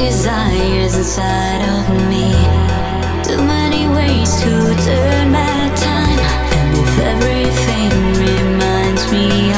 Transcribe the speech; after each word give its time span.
desires 0.00 0.96
inside 0.96 1.60
of 1.76 1.84
me. 2.08 2.32
Too 3.22 3.42
many 3.44 3.86
ways 3.86 4.34
to 4.40 4.50
turn 4.86 5.30
back 5.30 5.76
time, 5.76 6.18
and 6.56 6.78
if 6.78 6.98
everything 7.12 7.90
reminds 8.24 9.12
me. 9.12 9.49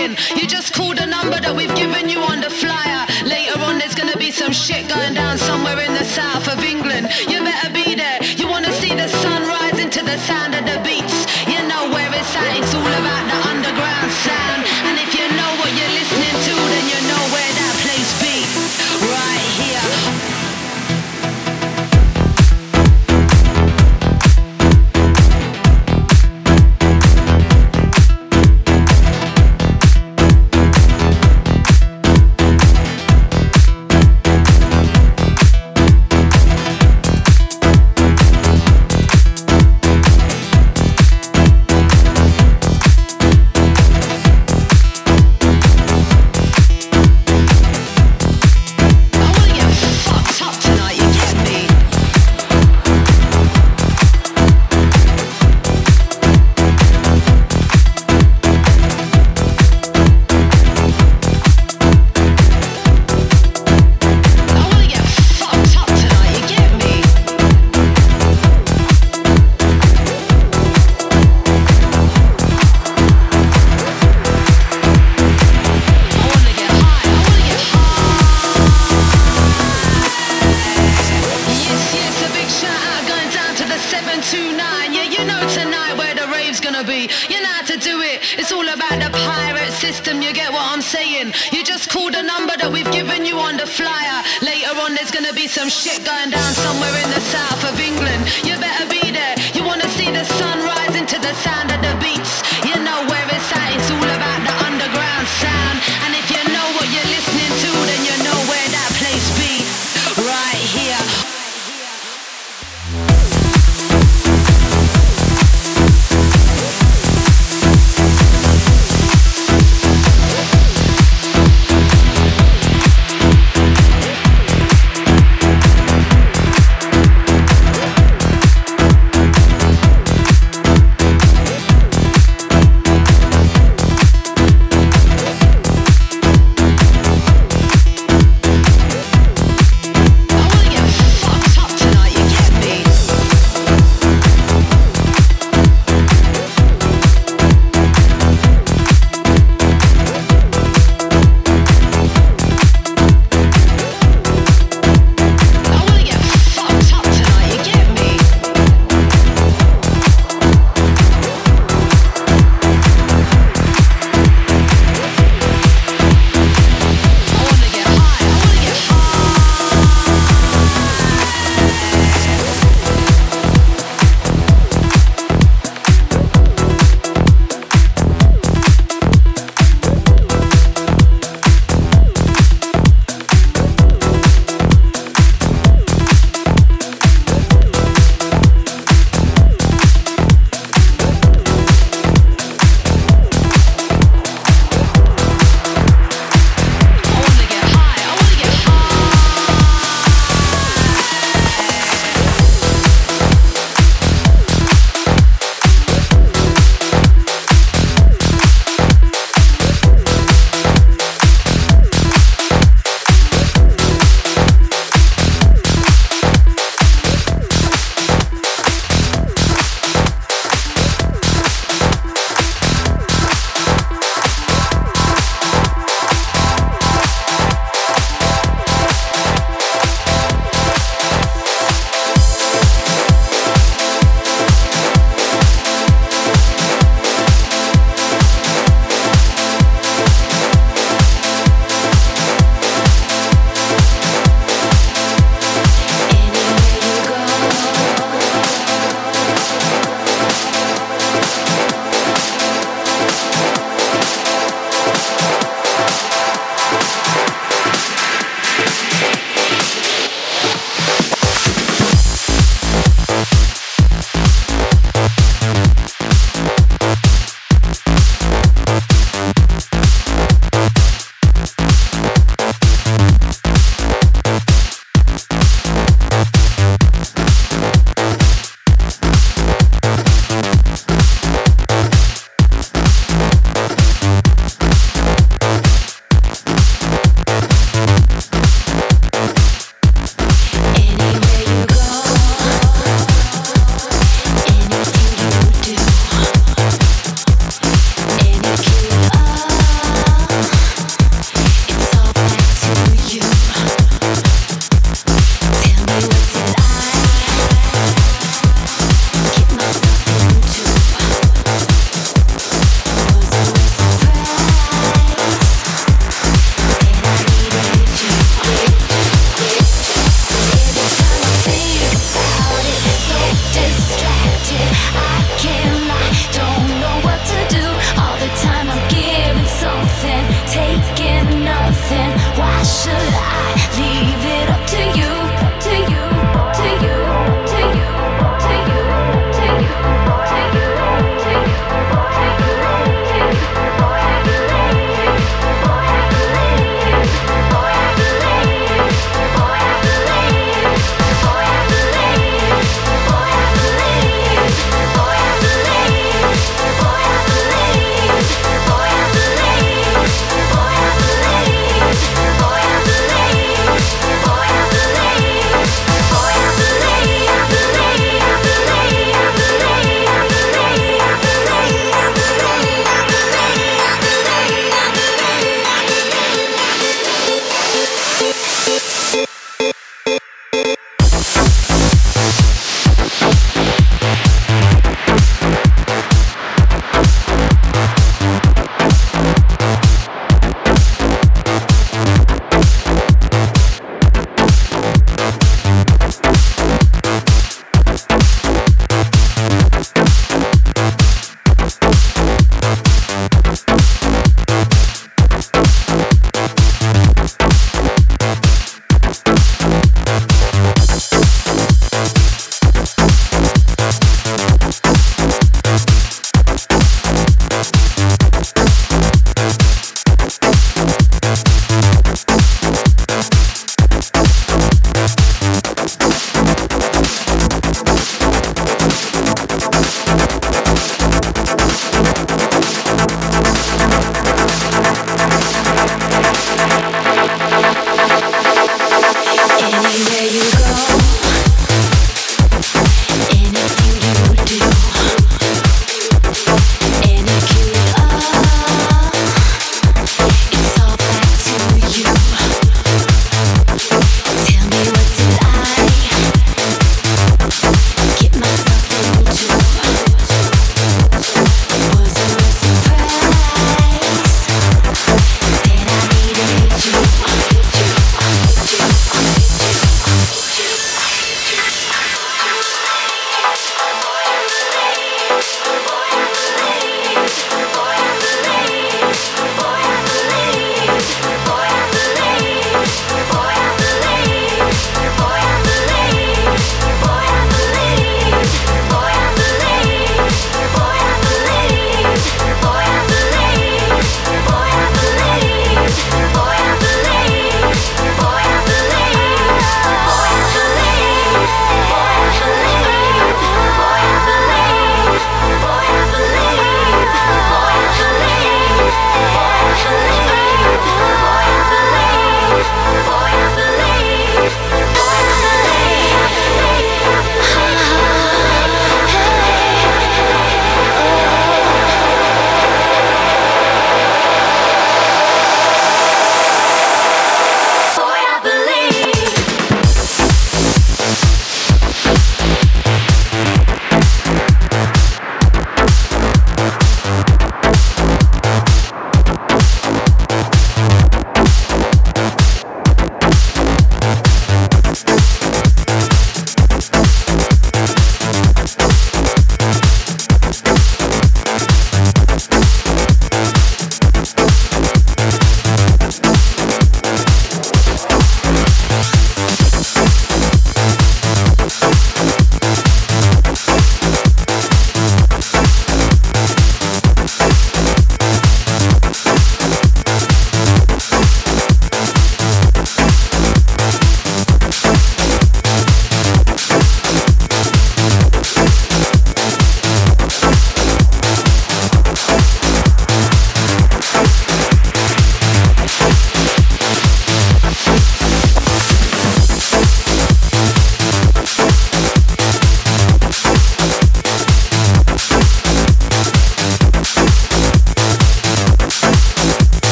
You 0.00 0.46
just 0.46 0.72
called 0.72 0.96
the 0.96 1.04
number 1.04 1.38
that 1.40 1.54
we've 1.54 1.74
given 1.74 2.08
you 2.08 2.20
on 2.20 2.40
the 2.40 2.48
flyer. 2.48 3.04
Later 3.28 3.60
on, 3.60 3.78
there's 3.78 3.94
gonna 3.94 4.16
be 4.16 4.30
some 4.30 4.50
shit 4.50 4.88
going 4.88 5.12
down 5.12 5.36
somewhere 5.36 5.78
in 5.78 5.92
the 5.92 6.04
south 6.04 6.48
of 6.48 6.64
England. 6.64 7.08
You 7.28 7.44
better 7.44 7.70
be 7.70 7.94
there. 7.94 8.18
You 8.40 8.48
wanna 8.48 8.72
see 8.72 8.94
the 8.94 9.08
sun 9.08 9.42
rise 9.42 9.78
into 9.78 10.02
the 10.02 10.16
sound 10.18 10.54
of 10.54 10.64
the 10.64 10.79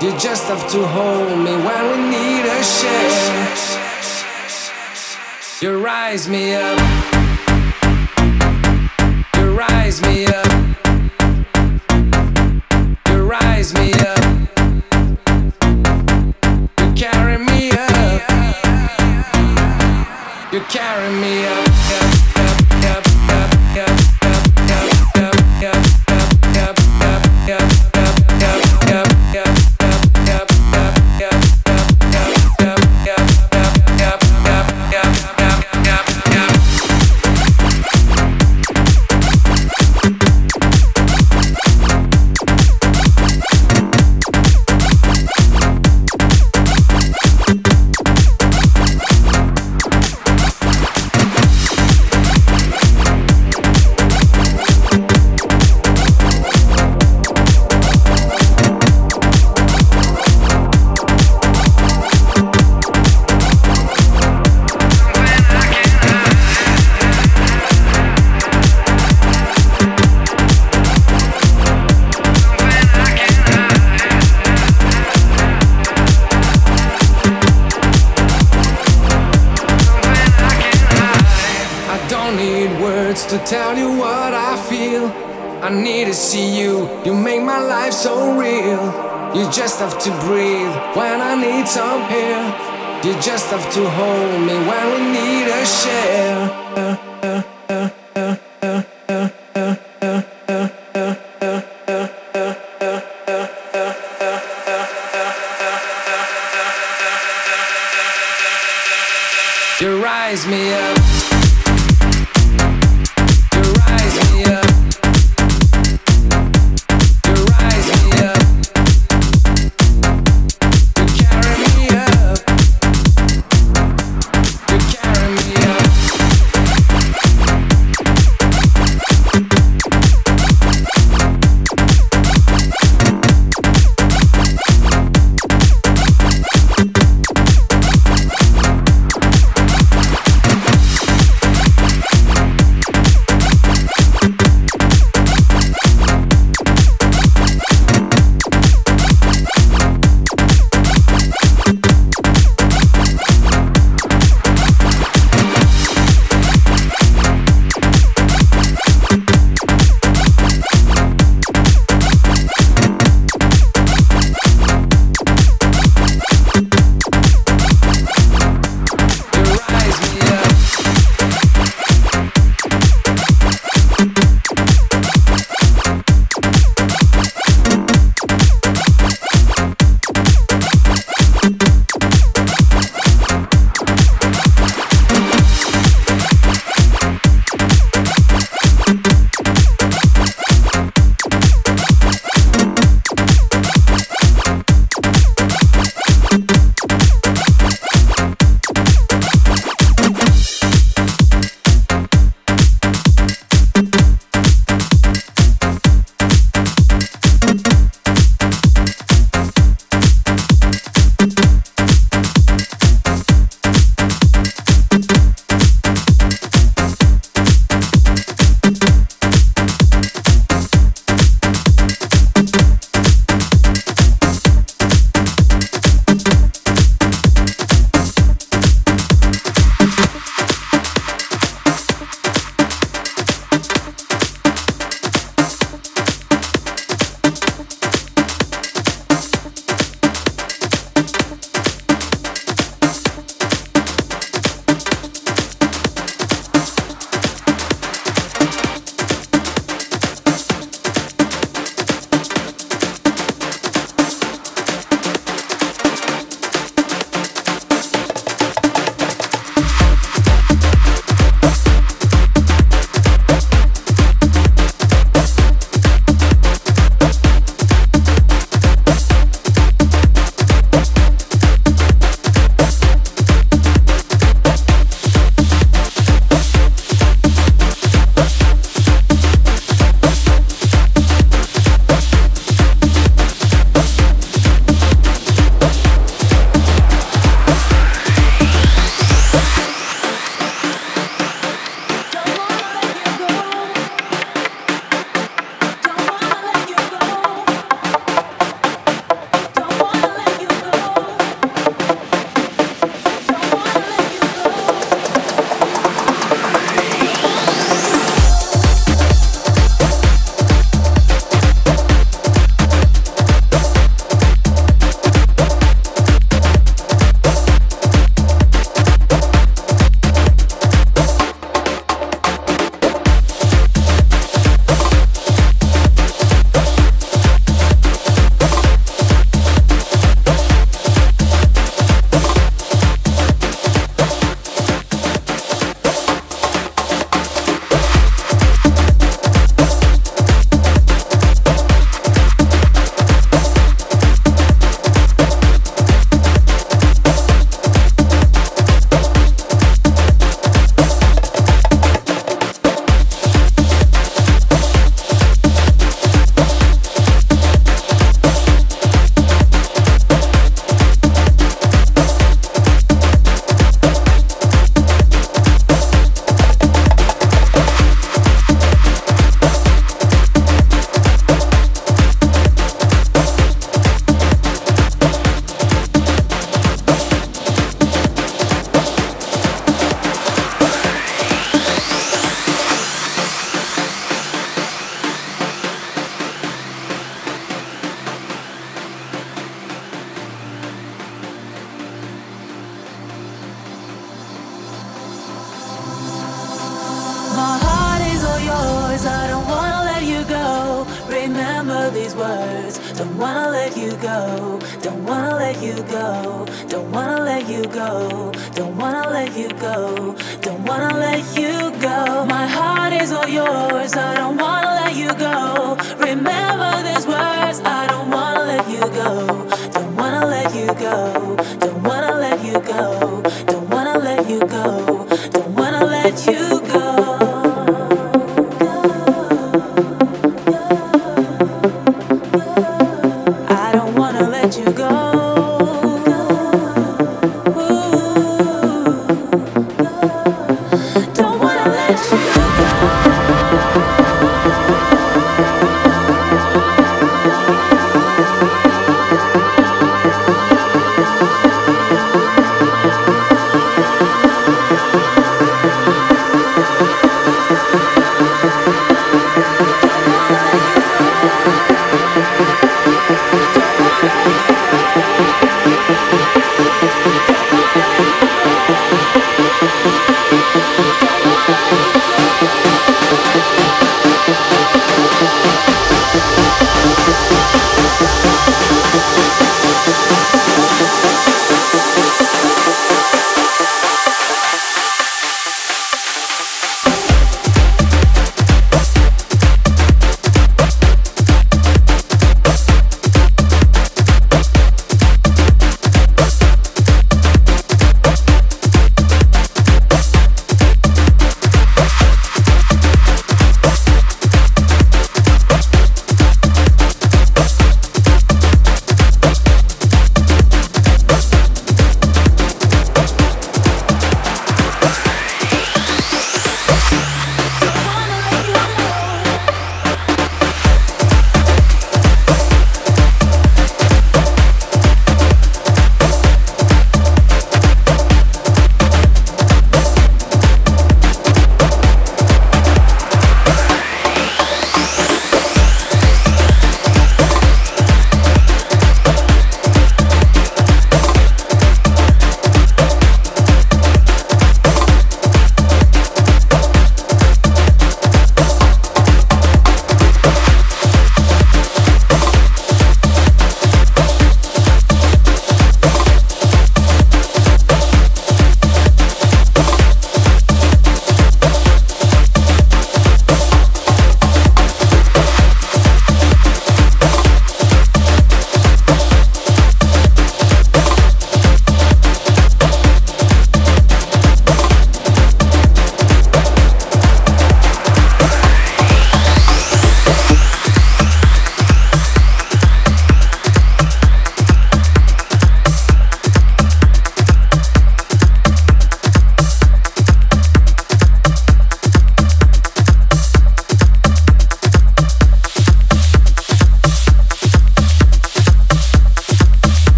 You 0.00 0.16
just 0.16 0.46
have 0.46 0.70
to 0.70 0.86
hold 0.86 1.38
me 1.40 1.56
when 1.56 1.90
we 1.90 1.96
need 2.08 2.44
a 2.46 2.62
shake. 2.62 3.58
You 5.60 5.76
rise 5.84 6.28
me 6.28 6.54
up. 6.54 6.78
You 9.36 9.50
rise 9.58 10.00
me 10.02 10.26
up. 10.26 10.67